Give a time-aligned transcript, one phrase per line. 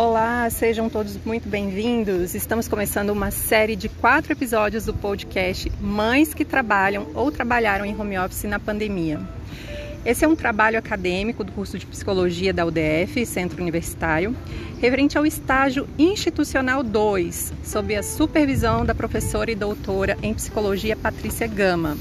[0.00, 2.32] Olá, sejam todos muito bem-vindos.
[2.32, 8.00] Estamos começando uma série de quatro episódios do podcast Mães que Trabalham ou Trabalharam em
[8.00, 9.20] Home Office na Pandemia.
[10.06, 14.36] Esse é um trabalho acadêmico do curso de Psicologia da UDF, Centro Universitário,
[14.80, 21.48] referente ao estágio institucional 2, sob a supervisão da professora e doutora em Psicologia Patrícia
[21.48, 21.98] Gama.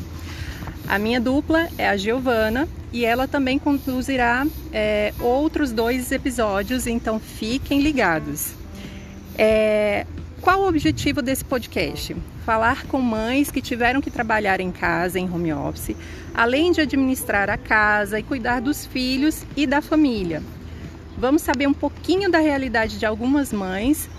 [0.87, 7.19] A minha dupla é a Giovana e ela também conduzirá é, outros dois episódios, então
[7.19, 8.53] fiquem ligados.
[9.37, 10.05] É,
[10.41, 12.15] qual o objetivo desse podcast?
[12.45, 15.93] Falar com mães que tiveram que trabalhar em casa, em home office,
[16.33, 20.41] além de administrar a casa e cuidar dos filhos e da família.
[21.17, 24.09] Vamos saber um pouquinho da realidade de algumas mães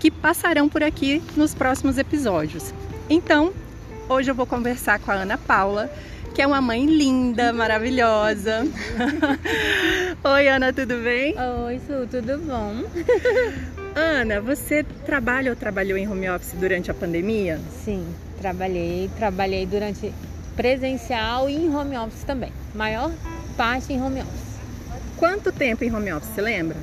[0.00, 2.74] que passarão por aqui nos próximos episódios.
[3.08, 3.52] Então,
[4.08, 5.88] hoje eu vou conversar com a Ana Paula
[6.36, 8.68] que é uma mãe linda, maravilhosa.
[10.22, 11.34] Oi, Ana, tudo bem?
[11.64, 12.84] Oi, Su, tudo bom?
[13.96, 17.58] Ana, você trabalha ou trabalhou em home office durante a pandemia?
[17.82, 18.06] Sim,
[18.38, 19.10] trabalhei.
[19.16, 20.12] Trabalhei durante
[20.54, 22.52] presencial e em home office também.
[22.74, 23.10] Maior
[23.56, 24.58] parte em home office.
[25.16, 26.76] Quanto tempo em home office, você lembra?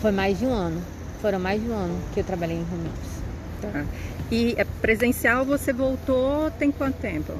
[0.00, 0.82] Foi mais de um ano.
[1.20, 3.22] Foram mais de um ano que eu trabalhei em home office.
[3.60, 3.84] Tá.
[4.30, 7.34] E é presencial você voltou tem quanto tempo?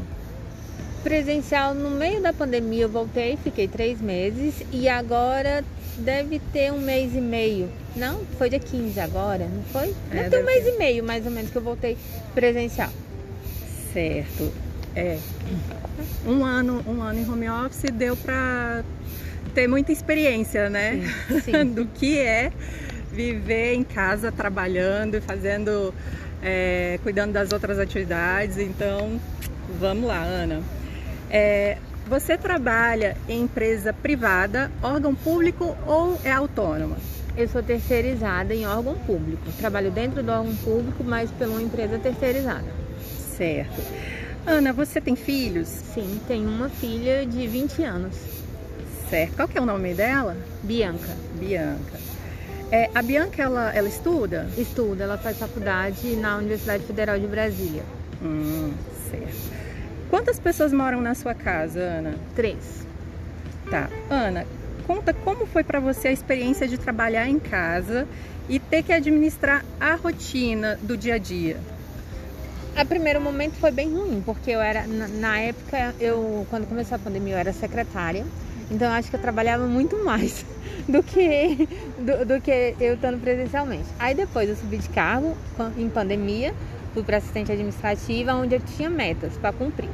[1.02, 5.64] Presencial no meio da pandemia eu voltei, fiquei três meses e agora
[5.98, 7.68] deve ter um mês e meio.
[7.96, 9.94] Não, foi dia 15 agora, não foi?
[10.10, 10.74] É, deve ter um mês ter.
[10.74, 11.98] e meio mais ou menos que eu voltei
[12.34, 12.90] presencial.
[13.92, 14.52] Certo.
[14.94, 15.18] É.
[16.26, 18.84] Um ano, um ano em home office deu para
[19.54, 21.00] ter muita experiência, né?
[21.28, 21.64] Sim, sim.
[21.66, 22.52] Do que é
[23.12, 25.92] viver em casa trabalhando e fazendo,
[26.42, 28.58] é, cuidando das outras atividades.
[28.58, 29.20] Então,
[29.78, 30.62] vamos lá, Ana.
[31.32, 36.98] É, você trabalha em empresa privada, órgão público ou é autônoma?
[37.34, 39.42] Eu sou terceirizada em órgão público.
[39.56, 42.66] Trabalho dentro do órgão público, mas pela uma empresa terceirizada.
[43.34, 43.80] Certo.
[44.46, 45.68] Ana, você tem filhos?
[45.68, 48.14] Sim, tenho uma filha de 20 anos.
[49.08, 49.34] Certo.
[49.34, 50.36] Qual que é o nome dela?
[50.62, 51.16] Bianca.
[51.40, 51.98] Bianca.
[52.70, 54.48] É, a Bianca, ela, ela estuda?
[54.58, 57.82] Estuda, ela faz faculdade na Universidade Federal de Brasília.
[58.22, 58.72] Hum,
[59.10, 59.71] certo.
[60.12, 62.14] Quantas pessoas moram na sua casa, Ana?
[62.36, 62.86] Três.
[63.70, 63.88] Tá.
[64.10, 64.46] Ana,
[64.86, 68.06] conta como foi para você a experiência de trabalhar em casa
[68.46, 71.56] e ter que administrar a rotina do dia a dia.
[72.76, 76.98] A primeiro momento foi bem ruim, porque eu era na época eu quando começou a
[76.98, 78.26] pandemia eu era secretária,
[78.70, 80.44] então eu acho que eu trabalhava muito mais
[80.86, 81.66] do que
[81.98, 83.88] do, do que eu estando presencialmente.
[83.98, 85.34] Aí depois eu subi de cargo
[85.78, 86.52] em pandemia
[86.92, 89.88] fui para assistente administrativa, onde eu tinha metas para cumprir.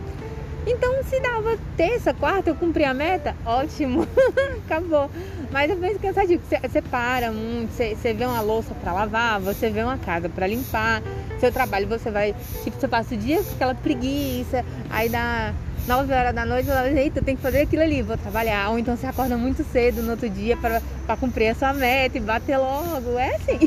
[0.67, 4.07] Então, se dava terça, quarta, eu cumpri a meta, ótimo,
[4.67, 5.11] acabou.
[5.51, 9.83] Mas eu penso cansativo, você, para muito, você vê uma louça para lavar, você vê
[9.83, 11.03] uma casa para limpar,
[11.41, 15.55] seu trabalho você vai, tipo, você passa o dia com aquela preguiça, aí dá
[15.89, 18.69] 9 horas da noite, você fala, eita, tem que fazer aquilo ali, vou trabalhar.
[18.71, 22.21] Ou então você acorda muito cedo no outro dia para cumprir a sua meta e
[22.21, 23.19] bater logo.
[23.19, 23.59] É assim.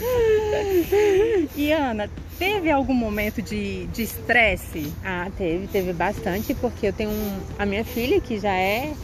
[1.54, 2.08] e Ana,
[2.38, 4.90] teve algum momento de estresse?
[5.04, 8.94] ah, teve, teve bastante, porque eu tenho um, a minha filha que já é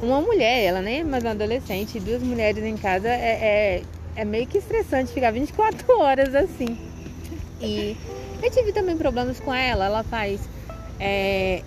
[0.00, 3.82] uma mulher, ela nem é mais uma adolescente, duas mulheres em casa é, é,
[4.14, 6.78] é meio que estressante ficar 24 horas assim.
[7.60, 7.96] E
[8.40, 10.51] eu tive também problemas com ela, ela faz
[11.02, 11.62] é,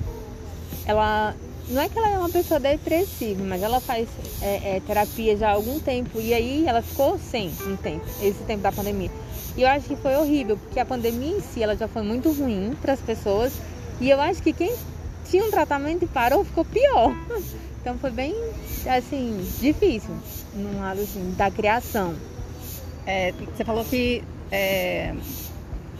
[0.86, 1.36] ela
[1.68, 4.08] não é que ela é uma pessoa depressiva, mas ela faz
[4.42, 8.42] é, é, terapia já há algum tempo e aí ela ficou sem um tempo, esse
[8.44, 9.12] tempo da pandemia.
[9.58, 12.32] E eu acho que foi horrível, porque a pandemia em si ela já foi muito
[12.32, 13.52] ruim para as pessoas
[14.00, 14.74] e eu acho que quem
[15.30, 17.14] tinha um tratamento e parou ficou pior.
[17.86, 18.34] Então foi bem
[18.88, 20.10] assim difícil
[20.56, 22.16] no lado assim da criação.
[23.06, 25.14] É, você falou que é,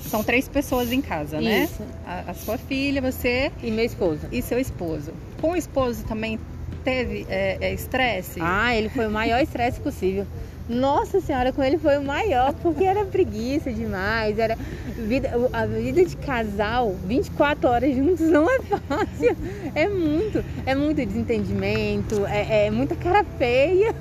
[0.10, 1.64] são três pessoas em casa, né?
[1.64, 1.84] Isso.
[2.06, 3.52] A, a, sua filha, você.
[3.62, 4.22] E meu esposo.
[4.32, 5.14] E seu esposo.
[5.42, 6.40] Com o esposo também
[6.84, 8.40] teve é, é, estresse?
[8.40, 10.26] É, ah, ele foi o maior estresse possível.
[10.68, 14.58] Nossa senhora, com ele foi o maior, porque era preguiça demais, era
[14.98, 19.38] vida, a vida de casal, 24 horas juntos não é fácil.
[19.76, 23.94] É muito, é muito desentendimento, é, é muita cara feia.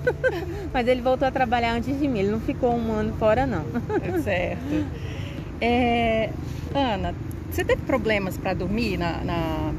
[0.73, 3.65] Mas ele voltou a trabalhar antes de mim, ele não ficou um ano fora não.
[4.03, 4.87] É certo.
[5.65, 6.31] É,
[6.75, 7.15] Ana,
[7.51, 9.73] você teve problemas para dormir na, na,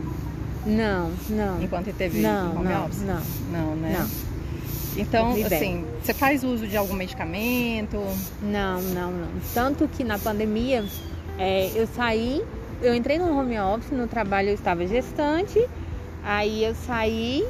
[0.65, 1.61] Não, não.
[1.61, 3.01] Enquanto teve não, home não, office?
[3.01, 3.21] Não,
[3.51, 3.97] não, né?
[3.99, 4.09] Não.
[4.97, 8.01] Então, assim, você faz uso de algum medicamento?
[8.41, 9.27] Não, não, não.
[9.53, 10.83] Tanto que na pandemia
[11.37, 12.41] é, eu saí,
[12.81, 15.63] eu entrei no home office, no trabalho eu estava gestante,
[16.23, 17.45] aí eu saí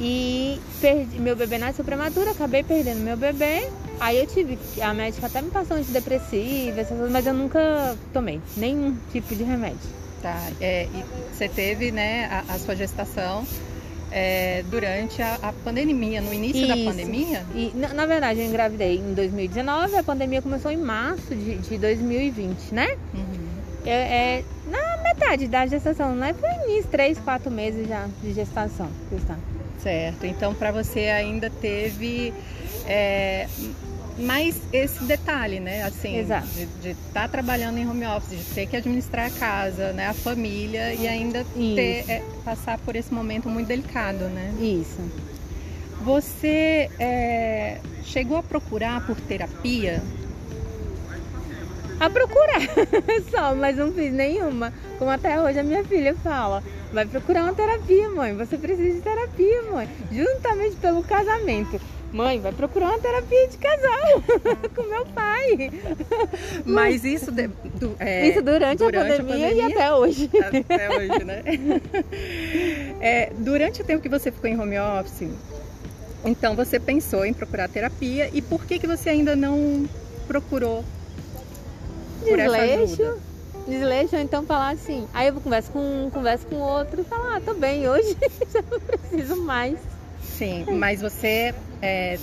[0.00, 3.68] E perdi, meu bebê nasceu prematuro, acabei perdendo meu bebê.
[4.00, 8.40] Aí eu tive, a médica até me passou antidepressiva, essas coisas, mas eu nunca tomei
[8.56, 9.78] nenhum tipo de remédio.
[10.22, 11.04] Tá, é, e
[11.34, 13.46] você teve, né, a, a sua gestação
[14.10, 16.68] é, durante a, a, pandemia, no início Isso.
[16.68, 17.44] da pandemia?
[17.54, 21.76] E, na, na, verdade, eu engravidei em 2019, a pandemia começou em março de, de
[21.76, 22.96] 2020, né?
[23.12, 23.44] Uhum.
[23.84, 23.90] É,
[24.38, 26.32] é, na metade da gestação, né?
[26.32, 28.88] Foi início, três, quatro meses já de gestação.
[29.78, 32.32] Certo, então para você ainda teve
[32.86, 33.46] é,
[34.18, 35.82] mais esse detalhe, né?
[35.82, 36.46] Assim, Exato.
[36.80, 40.08] de estar tá trabalhando em home office, de ter que administrar a casa, né?
[40.08, 44.52] A família e ainda ter, é, passar por esse momento muito delicado, né?
[44.60, 45.00] Isso.
[46.02, 50.02] Você é, chegou a procurar por terapia?
[51.98, 52.60] A procurar
[53.30, 54.72] só, mas não fiz nenhuma.
[54.98, 56.62] Como até hoje a minha filha fala.
[56.94, 58.36] Vai procurar uma terapia, mãe.
[58.36, 59.88] Você precisa de terapia, mãe.
[60.12, 61.80] Juntamente pelo casamento.
[62.12, 64.22] Mãe, vai procurar uma terapia de casal
[64.76, 65.72] com meu pai.
[66.64, 67.50] Mas isso, de,
[67.98, 70.30] é, isso durante, durante a, pandemia a, pandemia e até hoje.
[70.40, 71.42] Até hoje, né?
[73.00, 75.28] É, durante o tempo que você ficou em home office,
[76.24, 79.86] então você pensou em procurar terapia e por que, que você ainda não
[80.26, 80.82] procurou
[82.26, 83.33] por essa ajuda?
[83.66, 85.06] Desleixo, ou então falar assim.
[85.12, 88.16] Aí eu converso com um, converso com outro e falo, ah, tô bem, hoje
[88.52, 89.78] já não preciso mais.
[90.22, 92.18] Sim, mas você é,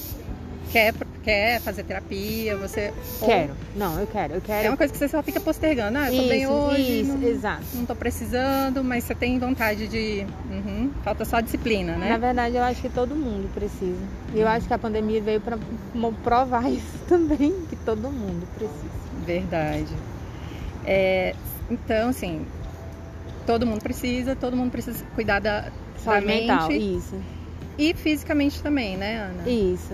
[0.72, 0.94] quer,
[1.24, 2.94] quer fazer terapia, você.
[3.20, 3.52] Quero.
[3.52, 3.58] Ou...
[3.76, 4.68] Não, eu quero, eu quero.
[4.68, 5.98] É uma coisa que você só fica postergando.
[5.98, 7.02] Ah, eu tô isso, bem hoje.
[7.02, 7.64] Isso, não, exato.
[7.74, 10.26] Não tô precisando, mas você tem vontade de.
[10.50, 12.10] Uhum, falta só disciplina, né?
[12.10, 14.02] Na verdade, eu acho que todo mundo precisa.
[14.34, 15.58] E eu acho que a pandemia veio para
[16.24, 19.02] provar isso também, que todo mundo precisa.
[19.26, 19.94] Verdade.
[20.86, 21.36] É,
[21.70, 22.46] então, assim,
[23.46, 26.98] todo mundo precisa, todo mundo precisa cuidar da, Saúde da mental, mente.
[26.98, 27.16] Isso.
[27.78, 29.50] E fisicamente também, né, Ana?
[29.50, 29.94] Isso.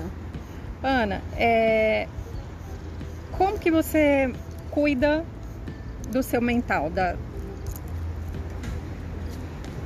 [0.82, 2.08] Ana, é,
[3.32, 4.32] como que você
[4.72, 5.26] cuida
[6.12, 7.16] do seu mental, da,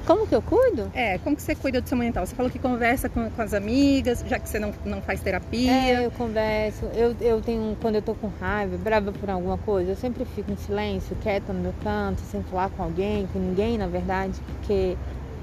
[0.06, 0.90] como que eu cuido?
[0.94, 2.26] É, como que você cuida do seu mental?
[2.26, 5.72] Você falou que conversa com, com as amigas, já que você não, não faz terapia.
[5.72, 6.86] É, eu converso.
[6.94, 10.52] Eu, eu tenho, quando eu tô com raiva, brava por alguma coisa, eu sempre fico
[10.52, 14.98] em silêncio, quieta no meu canto, sem falar com alguém, com ninguém, na verdade, porque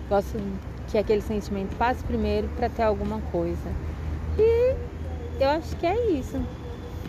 [0.08, 0.38] gosto
[0.88, 3.70] que aquele sentimento passe primeiro para ter alguma coisa.
[4.38, 4.76] E
[5.40, 6.40] eu acho que é isso.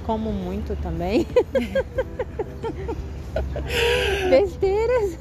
[0.06, 1.26] Como muito também.
[4.30, 5.18] Besteiras.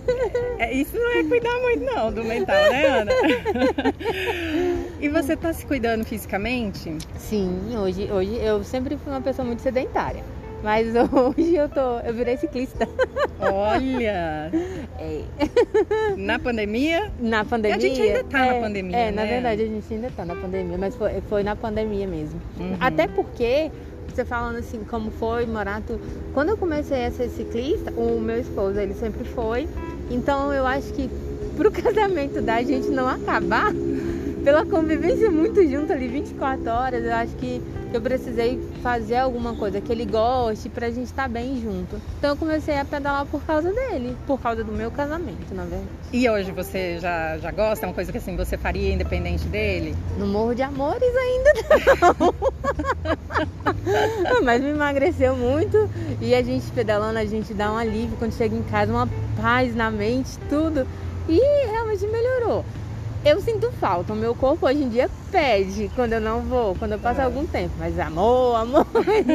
[0.59, 3.13] É, isso não é cuidar muito não do mental, né, Ana?
[5.01, 6.97] e você tá se cuidando fisicamente?
[7.17, 10.23] Sim, hoje, hoje eu sempre fui uma pessoa muito sedentária.
[10.63, 12.89] Mas hoje eu tô, eu virei ciclista.
[13.41, 14.51] Olha!
[14.99, 15.23] É.
[16.17, 17.11] Na pandemia?
[17.21, 17.77] Na pandemia.
[17.77, 18.97] A gente ainda tá é, na pandemia.
[18.97, 19.23] É, né?
[19.23, 22.41] na verdade a gente ainda tá na pandemia, mas foi, foi na pandemia mesmo.
[22.59, 22.77] Uhum.
[22.81, 23.71] Até porque
[24.15, 25.83] você falando assim, como foi morar.
[26.33, 29.69] Quando eu comecei a ser ciclista, o meu esposo, ele sempre foi.
[30.11, 31.11] Então eu acho que
[31.57, 33.73] pro casamento da gente não acabar,
[34.43, 37.63] pela convivência muito junto ali 24 horas, eu acho que
[37.93, 42.01] eu precisei fazer alguma coisa que ele goste pra gente estar tá bem junto.
[42.19, 45.89] Então eu comecei a pedalar por causa dele, por causa do meu casamento, na verdade.
[46.13, 47.87] E hoje você já, já gosta?
[47.87, 49.97] É uma coisa que assim você faria independente dele?
[50.19, 51.53] No morro de amores ainda
[52.19, 52.35] não.
[54.45, 55.89] Mas me emagreceu muito
[56.21, 59.09] e a gente pedalando, a gente dá um alívio quando chega em casa, uma
[59.41, 60.87] paz na mente, tudo.
[61.29, 61.39] E
[61.71, 62.65] realmente melhorou
[63.29, 64.13] eu sinto falta.
[64.13, 67.25] O meu corpo hoje em dia pede quando eu não vou, quando eu passo é.
[67.25, 67.75] algum tempo.
[67.79, 68.87] Mas amor, amor,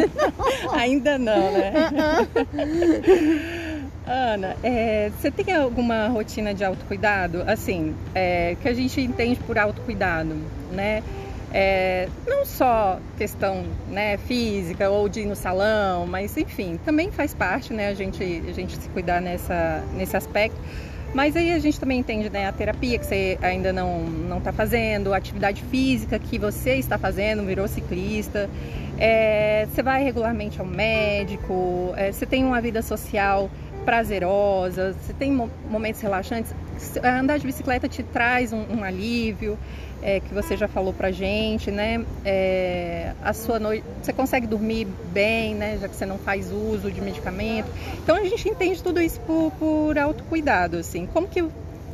[0.73, 1.51] ainda não.
[1.51, 1.73] né?
[4.05, 7.43] Ana, é, você tem alguma rotina de autocuidado?
[7.47, 10.35] Assim, é, que a gente entende por autocuidado,
[10.71, 11.01] né?
[11.55, 17.35] É, não só questão né, física ou de ir no salão, mas enfim, também faz
[17.35, 20.59] parte né, a, gente, a gente se cuidar nessa, nesse aspecto.
[21.13, 24.51] Mas aí a gente também entende né, a terapia que você ainda não não está
[24.51, 28.49] fazendo, a atividade física que você está fazendo, virou ciclista,
[28.97, 33.49] é, você vai regularmente ao médico, é, você tem uma vida social
[33.83, 35.31] prazerosa, você tem
[35.69, 36.53] momentos relaxantes.
[37.03, 39.57] Andar de bicicleta te traz um, um alívio
[40.01, 42.05] é, que você já falou pra gente, né?
[42.25, 45.77] É, a sua noite, você consegue dormir bem, né?
[45.79, 47.69] Já que você não faz uso de medicamento.
[48.03, 51.05] Então a gente entende tudo isso por, por autocuidado, assim.
[51.05, 51.43] Como que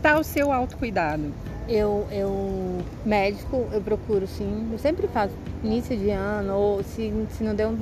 [0.01, 1.31] tá o seu autocuidado?
[1.67, 4.69] Eu, eu, médico, eu procuro sim.
[4.72, 7.77] Eu sempre faço início de ano, ou se, se não deu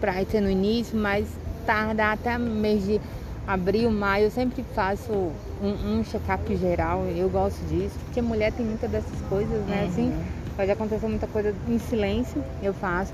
[0.00, 1.26] pra ser no início, mas
[1.66, 2.98] tarda até mês de
[3.46, 5.12] abril, maio, eu sempre faço
[5.62, 7.04] um, um check-up geral.
[7.06, 9.82] Eu gosto disso, porque mulher tem muitas dessas coisas, né?
[9.82, 9.88] Uhum.
[9.88, 10.14] Assim,
[10.56, 13.12] pode acontecer muita coisa em silêncio, eu faço.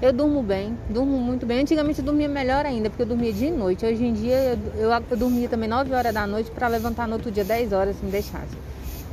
[0.00, 1.60] Eu durmo bem, durmo muito bem.
[1.60, 3.86] Antigamente eu dormia melhor ainda, porque eu dormia dia e noite.
[3.86, 7.14] Hoje em dia eu, eu, eu dormia também 9 horas da noite para levantar no
[7.14, 8.56] outro dia 10 horas se me deixasse.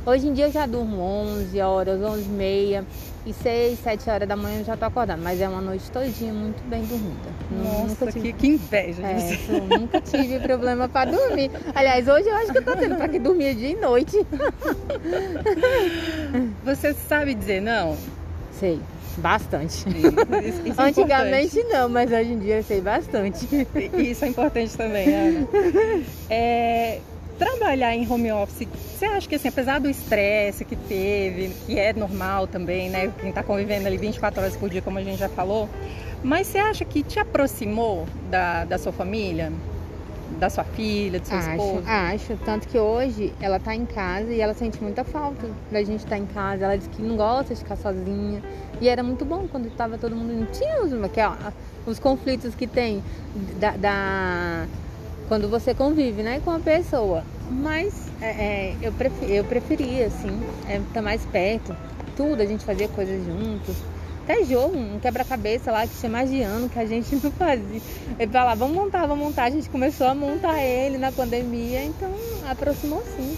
[0.06, 2.84] Hoje em dia eu já durmo 11 horas, 11 e meia.
[3.26, 5.22] E 6, 7 horas da manhã eu já tô acordando.
[5.22, 7.28] Mas é uma noite todinha muito bem dormida.
[7.50, 8.32] Nossa, nunca tive...
[8.32, 11.50] que, que inveja é, eu nunca tive problema para dormir.
[11.74, 14.16] Aliás, hoje eu acho que eu tô tendo para que dormir dia e noite.
[16.64, 17.96] Você sabe dizer não?
[18.58, 18.80] Sei.
[19.18, 19.86] Bastante.
[19.88, 21.78] Isso, isso é Antigamente importante.
[21.78, 23.46] não, mas hoje em dia eu sei bastante.
[23.98, 25.48] Isso é importante também, Ana.
[26.30, 27.00] É,
[27.40, 31.90] trabalhar em home office, você acha que assim, apesar do estresse que teve, que é
[31.94, 33.10] normal também, né?
[33.18, 35.66] Quem está convivendo ali 24 horas por dia, como a gente já falou,
[36.22, 39.50] mas você acha que te aproximou da, da sua família?
[40.38, 41.82] Da sua filha, do seu acho, esposo?
[41.86, 46.00] Acho, tanto que hoje ela está em casa e ela sente muita falta da gente
[46.00, 46.64] estar tá em casa.
[46.66, 48.40] Ela diz que não gosta de ficar sozinha.
[48.80, 50.32] E era muito bom quando estava todo mundo.
[50.32, 50.92] Não tinha os,
[51.84, 53.02] os conflitos que tem
[53.58, 54.66] da, da
[55.30, 57.22] quando você convive né, com a pessoa.
[57.48, 61.72] Mas é, é, eu, preferi, eu preferia, assim, é, estar tá mais perto.
[62.16, 63.76] Tudo, a gente fazia coisas juntos.
[64.24, 67.80] Até jogo, um quebra-cabeça lá que tinha mais de ano que a gente não fazia.
[68.18, 69.44] Ele falava, vamos montar, vamos montar.
[69.44, 72.12] A gente começou a montar ele na pandemia, então
[72.50, 73.36] aproximou sim.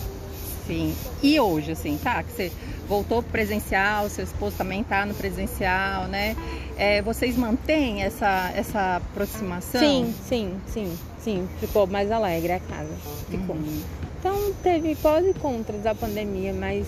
[0.67, 0.95] Sim.
[1.23, 2.23] E hoje, assim, tá?
[2.23, 2.53] Que você
[2.89, 6.35] voltou presencial, seu esposo também tá no presencial, né?
[6.79, 9.79] É, vocês mantêm essa, essa aproximação?
[9.79, 10.99] Sim, sim, sim.
[11.23, 12.93] Sim, ficou mais alegre a casa.
[13.31, 13.55] Ficou.
[13.55, 13.83] Uhum.
[14.19, 16.87] Então teve pós e contras da pandemia, mas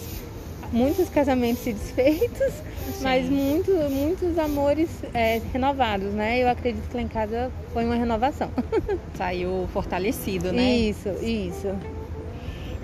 [0.72, 2.38] muitos casamentos se desfeitos,
[2.94, 3.02] Sim.
[3.02, 6.42] mas muitos, muitos amores é, renovados, né?
[6.42, 8.50] Eu acredito que lá em casa foi uma renovação.
[9.16, 10.62] Saiu fortalecido, né?
[10.62, 11.74] Isso, isso.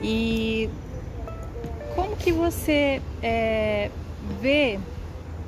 [0.02, 0.71] E
[1.95, 3.90] como que você é,
[4.40, 4.78] vê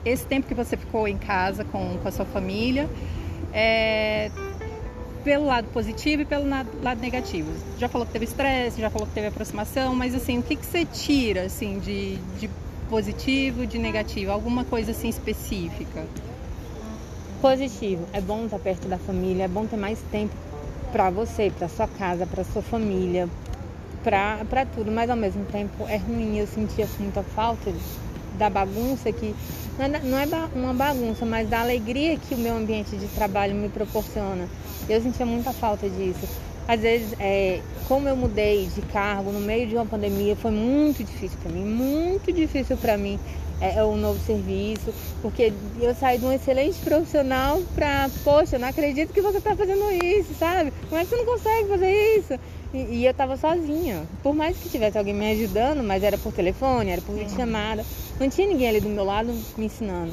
[0.05, 2.89] esse tempo que você ficou em casa com, com a sua família?
[3.53, 4.31] É,
[5.23, 7.51] pelo lado positivo e pelo lado negativo.
[7.79, 10.67] Já falou que teve estresse, já falou que teve aproximação, mas assim, o que, que
[10.67, 12.51] você tira assim de, de
[12.89, 14.31] positivo, de negativo?
[14.33, 16.05] Alguma coisa assim específica?
[17.41, 18.07] Positivo.
[18.13, 20.35] É bom estar perto da família, é bom ter mais tempo
[20.93, 23.29] para você, para sua casa, para sua família,
[24.03, 26.39] para tudo, mas ao mesmo tempo é ruim.
[26.39, 27.73] Eu sentia muita falta
[28.39, 29.35] da bagunça que
[29.79, 33.69] não é, é uma bagunça, mas da alegria que o meu ambiente de trabalho me
[33.69, 34.49] proporciona.
[34.89, 36.29] Eu sentia muita falta disso.
[36.69, 41.03] Às vezes, é, como eu mudei de cargo no meio de uma pandemia, foi muito
[41.03, 43.19] difícil para mim, muito difícil para mim
[43.61, 48.69] é, é, um novo serviço, porque eu saí de um excelente profissional para, poxa, não
[48.69, 50.73] acredito que você está fazendo isso, sabe?
[50.89, 52.35] Como é que você não consegue fazer isso?
[52.75, 54.03] E, e eu estava sozinha.
[54.23, 57.85] Por mais que tivesse alguém me ajudando, mas era por telefone, era por chamada,
[58.19, 60.13] não tinha ninguém ali do meu lado me ensinando.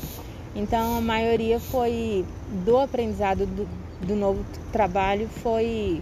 [0.55, 2.25] Então a maioria foi
[2.65, 3.67] do aprendizado do,
[4.05, 6.01] do novo trabalho foi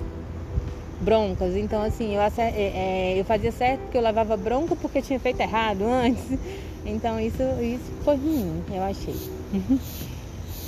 [1.01, 1.55] broncas.
[1.55, 5.39] Então, assim, eu, é, é, eu fazia certo porque eu levava bronca porque tinha feito
[5.39, 6.39] errado antes.
[6.85, 9.15] Então, isso, isso foi ruim, eu achei.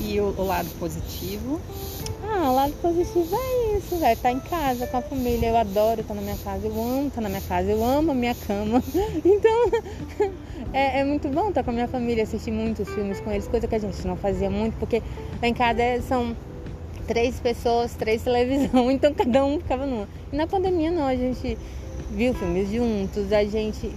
[0.01, 1.59] E o, o lado positivo?
[2.23, 4.19] Ah, o lado positivo é isso, velho.
[4.19, 5.49] Tá em casa com a família.
[5.49, 6.67] Eu adoro estar na minha casa.
[6.67, 7.71] Eu amo estar na minha casa.
[7.71, 8.83] Eu amo a minha cama.
[9.23, 10.31] Então,
[10.73, 13.67] é, é, muito bom estar com a minha família, assistir muitos filmes com eles, coisa
[13.67, 15.01] que a gente não fazia muito, porque
[15.41, 16.35] lá em casa são
[17.07, 20.07] três pessoas, três televisão, então cada um ficava numa.
[20.31, 21.57] E na pandemia não, a gente
[22.11, 23.91] viu filmes juntos, a gente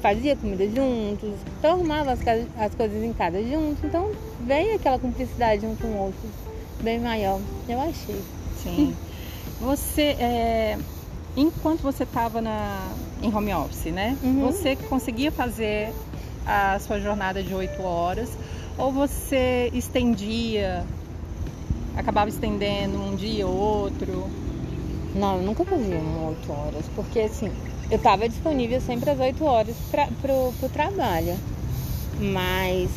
[0.00, 2.20] fazia comida juntos, então arrumava as,
[2.58, 6.28] as coisas em casa juntos, então veio aquela cumplicidade um com o outro
[6.82, 8.22] bem maior, eu achei.
[8.62, 8.94] Sim.
[9.60, 10.78] Você, é,
[11.36, 12.42] enquanto você estava
[13.22, 14.16] em home office, né?
[14.22, 14.46] Uhum.
[14.46, 15.92] Você conseguia fazer
[16.46, 18.30] a sua jornada de oito horas
[18.78, 20.84] ou você estendia
[21.96, 24.30] acabava estendendo um dia ou outro?
[25.14, 27.50] Não, eu nunca fazia oito horas, porque assim,
[27.90, 31.36] eu estava disponível sempre às 8 horas para pro trabalho.
[32.20, 32.90] Mas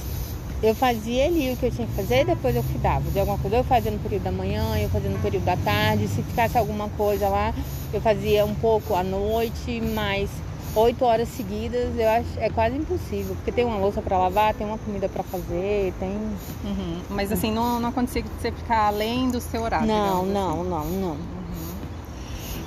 [0.62, 3.38] eu fazia ali o que eu tinha que fazer e depois eu cuidava de alguma
[3.38, 3.58] coisa.
[3.58, 6.08] Eu fazia no período da manhã, eu fazia no período da tarde.
[6.08, 7.54] Se ficasse alguma coisa lá,
[7.94, 10.30] eu fazia um pouco à noite, mas
[10.76, 14.68] oito horas seguidas eu acho é quase impossível, porque tem uma louça para lavar, tem
[14.68, 16.10] uma comida para fazer, tem.
[16.10, 17.02] Uhum.
[17.10, 19.88] Mas assim, não, não acontecia de você ficar além do seu horário?
[19.88, 20.70] Não, não, assim.
[20.70, 21.12] não, não.
[21.12, 21.18] Uhum.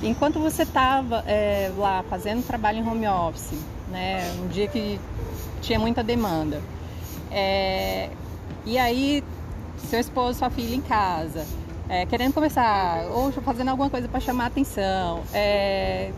[0.01, 3.57] Enquanto você estava é, lá fazendo trabalho em home office,
[3.89, 4.99] né, um dia que
[5.61, 6.59] tinha muita demanda,
[7.33, 8.09] é,
[8.65, 9.23] e aí
[9.77, 11.45] seu esposo, sua filha em casa,
[11.89, 15.23] é, querendo conversar ou fazendo alguma coisa para chamar atenção.
[15.33, 16.11] É,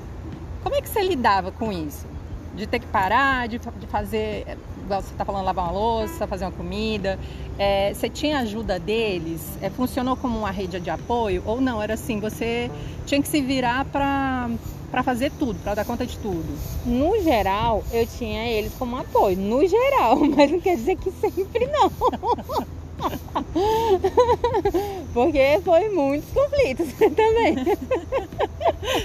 [0.64, 2.08] como é que você lidava com isso?
[2.56, 6.46] De ter que parar, de, de fazer, igual você está falando, lavar uma louça, fazer
[6.46, 7.20] uma comida.
[7.58, 9.42] É, você tinha ajuda deles?
[9.62, 11.44] É, funcionou como uma rede de apoio?
[11.46, 11.82] Ou não?
[11.82, 12.72] Era assim, você
[13.06, 14.50] tinha que se virar para
[14.92, 16.46] para fazer tudo, para dar conta de tudo?
[16.86, 19.38] No geral, eu tinha eles como apoio.
[19.38, 21.92] No geral, mas não quer dizer que sempre não.
[25.14, 27.56] Porque foi muitos conflitos também.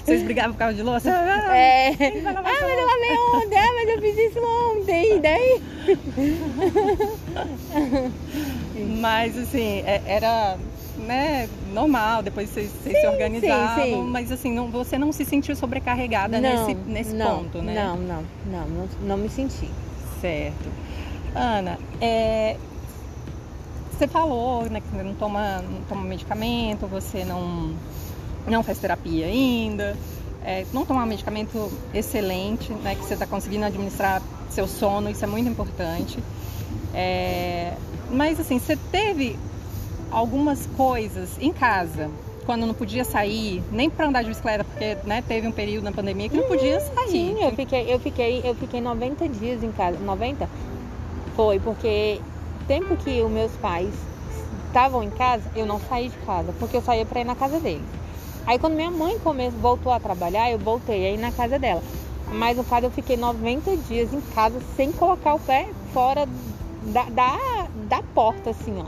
[0.04, 1.10] Vocês brigavam por causa de louça?
[1.10, 1.88] É.
[2.24, 5.60] Ah, mas eu lavei ontem, ah, mas eu fiz isso ontem, e daí?
[9.00, 10.56] Mas assim, é, era
[10.96, 14.02] né, normal, depois vocês, vocês sim, se organizavam, sim, sim.
[14.04, 17.74] mas assim, não, você não se sentiu sobrecarregada não, nesse, nesse não, ponto, né?
[17.74, 19.68] Não, não, não, não, não me senti.
[20.20, 20.68] Certo.
[21.34, 22.56] Ana, é,
[24.00, 27.74] você falou né, que você não toma, não toma medicamento, você não,
[28.46, 29.94] não faz terapia ainda,
[30.42, 35.22] é, não tomar um medicamento excelente, né, que você está conseguindo administrar seu sono, isso
[35.22, 36.18] é muito importante.
[36.94, 37.74] É,
[38.10, 39.38] mas assim, você teve
[40.10, 42.10] algumas coisas em casa,
[42.46, 45.92] quando não podia sair, nem para andar de bicicleta, porque né, teve um período na
[45.92, 47.10] pandemia que não podia hum, sair.
[47.10, 49.98] Sim, eu fiquei, eu fiquei, eu fiquei 90 dias em casa.
[49.98, 50.48] 90?
[51.36, 52.18] Foi, porque
[52.66, 53.94] tempo que os meus pais
[54.66, 57.58] estavam em casa, eu não saí de casa, porque eu saía para ir na casa
[57.60, 57.88] deles.
[58.46, 61.82] Aí quando minha mãe começou, voltou a trabalhar, eu voltei aí na casa dela.
[62.32, 66.26] Mas no caso eu fiquei 90 dias em casa sem colocar o pé fora
[66.92, 67.36] da, da,
[67.74, 68.86] da porta, assim, ó.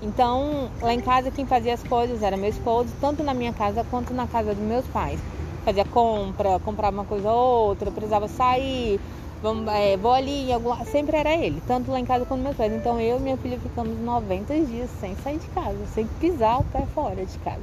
[0.00, 3.84] Então, lá em casa quem fazia as coisas era meu esposo, tanto na minha casa
[3.84, 5.20] quanto na casa dos meus pais.
[5.64, 9.00] Fazia compra, comprava uma coisa ou outra, precisava sair,
[9.42, 10.74] vamos, é, vou ali, algum...
[10.84, 12.72] sempre era ele, tanto lá em casa quanto meus pais.
[12.72, 16.64] Então eu e minha filha ficamos 90 dias sem sair de casa, sem pisar o
[16.64, 17.62] pé fora de casa.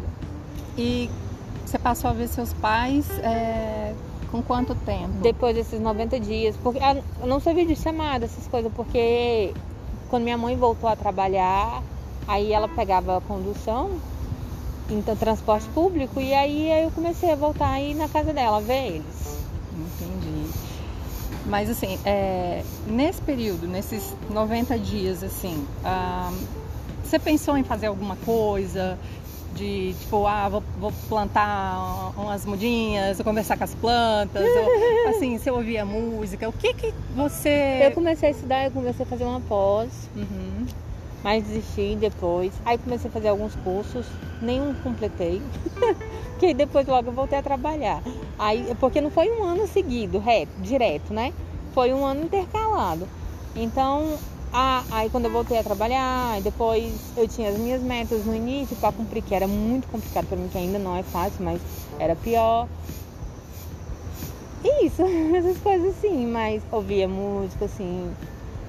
[0.78, 1.10] E
[1.66, 3.94] você passou a ver seus pais é,
[4.32, 5.14] com quanto tempo?
[5.22, 9.54] Depois desses 90 dias, porque ah, eu não sabia de chamada, essas coisas, porque
[10.10, 11.82] quando minha mãe voltou a trabalhar,
[12.28, 13.92] aí ela pegava a condução,
[14.90, 19.40] então transporte público, e aí eu comecei a voltar aí na casa dela, ver eles.
[19.74, 20.25] Entendi.
[21.56, 26.30] Mas assim, é, nesse período, nesses 90 dias, assim, ah,
[27.02, 29.00] você pensou em fazer alguma coisa?
[29.54, 35.38] De tipo, ah, vou, vou plantar umas mudinhas, vou conversar com as plantas, ou, assim,
[35.38, 37.84] você ouvia música, o que que você...
[37.86, 40.66] Eu comecei a estudar, eu comecei a fazer uma pós, uhum.
[41.24, 42.52] mas desisti depois.
[42.66, 44.06] Aí comecei a fazer alguns cursos,
[44.42, 45.42] nenhum completei,
[46.38, 48.04] que depois logo eu voltei a trabalhar.
[48.38, 51.32] Aí, porque não foi um ano seguido, reto, direto, né?
[51.76, 53.06] Foi um ano intercalado.
[53.54, 54.18] Então,
[54.54, 58.78] a, aí quando eu voltei a trabalhar, depois eu tinha as minhas metas no início
[58.78, 61.62] para cumprir, que era muito complicado para mim, que ainda não é fácil, mas
[62.00, 62.66] era pior.
[64.82, 65.02] Isso,
[65.36, 68.10] essas coisas assim, mas ouvia música, assim,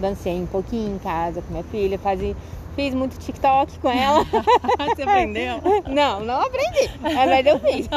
[0.00, 2.34] dancei um pouquinho em casa com minha filha, fazia,
[2.76, 4.22] Fiz muito TikTok com ela.
[4.94, 5.62] Você aprendeu?
[5.88, 6.90] Não, não aprendi.
[7.00, 7.88] Mas eu fiz.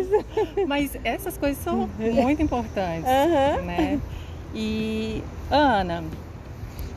[0.00, 0.66] Isso.
[0.66, 3.64] Mas essas coisas são muito importantes, uhum.
[3.64, 4.00] né?
[4.52, 6.02] E Ana,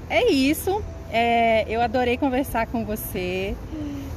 [0.09, 0.81] é isso.
[1.11, 3.55] É, eu adorei conversar com você.